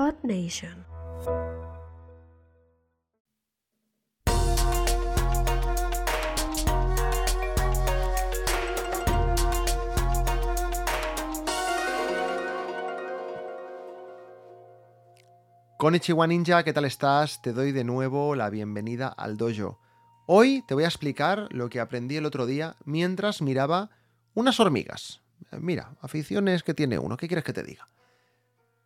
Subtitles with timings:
[0.00, 0.86] Earth Nation.
[16.28, 17.42] Ninja, ¿qué tal estás?
[17.42, 19.80] Te doy de nuevo la bienvenida al dojo.
[20.26, 23.90] Hoy te voy a explicar lo que aprendí el otro día mientras miraba
[24.32, 25.20] unas hormigas.
[25.58, 27.86] Mira, aficiones que tiene uno, ¿qué quieres que te diga?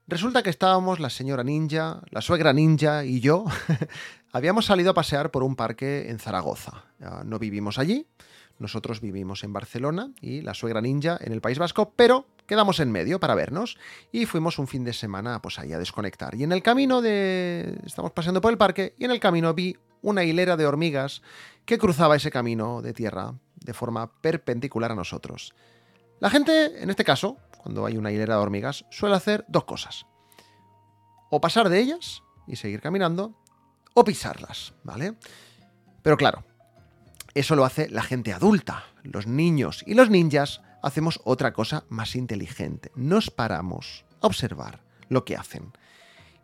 [0.06, 3.46] Resulta que estábamos la señora ninja, la suegra ninja y yo,
[4.32, 6.84] habíamos salido a pasear por un parque en Zaragoza.
[7.24, 8.06] No vivimos allí,
[8.58, 12.92] nosotros vivimos en Barcelona y la suegra ninja en el País Vasco, pero quedamos en
[12.92, 13.78] medio para vernos
[14.12, 16.34] y fuimos un fin de semana pues ahí a desconectar.
[16.34, 17.78] Y en el camino de...
[17.86, 21.22] estamos paseando por el parque y en el camino vi una hilera de hormigas
[21.64, 25.54] que cruzaba ese camino de tierra de forma perpendicular a nosotros.
[26.20, 30.04] La gente, en este caso, cuando hay una hilera de hormigas, suele hacer dos cosas.
[31.30, 33.34] O pasar de ellas y seguir caminando,
[33.94, 35.14] o pisarlas, ¿vale?
[36.02, 36.44] Pero claro,
[37.32, 38.84] eso lo hace la gente adulta.
[39.02, 42.92] Los niños y los ninjas hacemos otra cosa más inteligente.
[42.96, 45.72] Nos paramos a observar lo que hacen.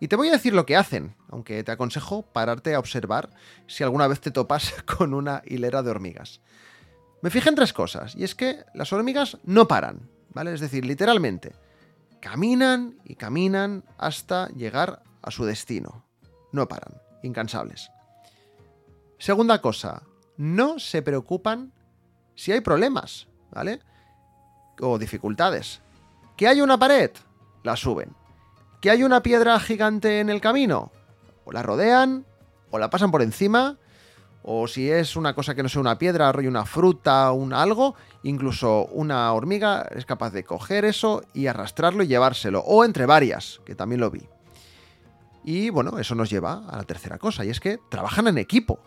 [0.00, 3.28] Y te voy a decir lo que hacen, aunque te aconsejo pararte a observar
[3.66, 6.40] si alguna vez te topas con una hilera de hormigas.
[7.20, 10.52] Me fijé en tres cosas, y es que las hormigas no paran, ¿vale?
[10.52, 11.54] Es decir, literalmente,
[12.20, 16.04] caminan y caminan hasta llegar a su destino.
[16.52, 17.90] No paran, incansables.
[19.18, 20.02] Segunda cosa,
[20.36, 21.72] no se preocupan
[22.34, 23.80] si hay problemas, ¿vale?
[24.80, 25.82] O dificultades.
[26.36, 27.10] ¿Que hay una pared?
[27.62, 28.14] La suben.
[28.80, 30.90] ¿Que hay una piedra gigante en el camino?
[31.44, 32.24] O la rodean,
[32.70, 33.76] o la pasan por encima,
[34.42, 37.94] o si es una cosa que no sea una piedra, rollo una fruta, un algo,
[38.22, 43.60] incluso una hormiga es capaz de coger eso y arrastrarlo y llevárselo, o entre varias,
[43.64, 44.22] que también lo vi.
[45.44, 48.80] Y bueno, eso nos lleva a la tercera cosa, y es que trabajan en equipo.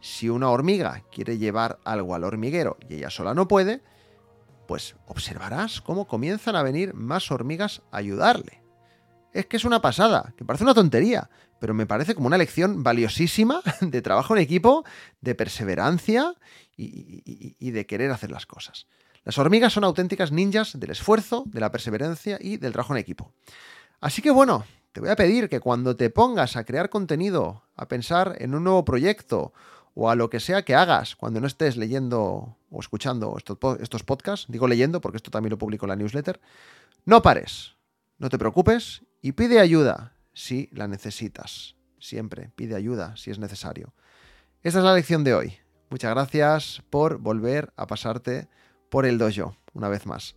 [0.00, 3.82] Si una hormiga quiere llevar algo al hormiguero y ella sola no puede,
[4.66, 8.63] pues observarás cómo comienzan a venir más hormigas a ayudarle.
[9.34, 11.28] Es que es una pasada, que parece una tontería,
[11.58, 14.84] pero me parece como una lección valiosísima de trabajo en equipo,
[15.20, 16.34] de perseverancia
[16.76, 18.86] y, de querer hacer las cosas.
[19.24, 23.32] Las hormigas son auténticas ninjas del esfuerzo, de la perseverancia y del trabajo en equipo.
[24.00, 27.88] Así que bueno, te voy a pedir que cuando te pongas a crear contenido, a
[27.88, 29.52] pensar en un nuevo proyecto
[29.94, 34.46] o a lo que sea que hagas cuando no estés leyendo o escuchando estos podcasts,
[34.48, 36.40] digo leyendo porque esto también lo publico en la newsletter,
[37.04, 37.74] no pares,
[38.18, 41.76] no te preocupes y pide ayuda si la necesitas.
[41.98, 43.94] Siempre pide ayuda si es necesario.
[44.62, 45.54] Esta es la lección de hoy.
[45.88, 48.48] Muchas gracias por volver a pasarte
[48.90, 50.36] por el dojo una vez más.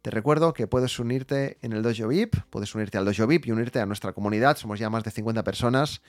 [0.00, 3.52] Te recuerdo que puedes unirte en el Dojo VIP, puedes unirte al Dojo VIP y
[3.52, 4.56] unirte a nuestra comunidad.
[4.56, 6.00] Somos ya más de 50 personas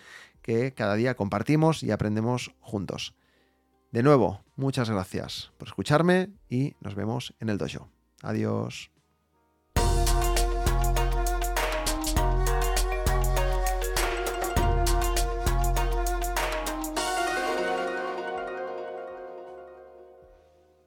[0.41, 3.15] que cada día compartimos y aprendemos juntos.
[3.91, 7.89] De nuevo, muchas gracias por escucharme y nos vemos en el Dojo.
[8.21, 8.93] Adiós.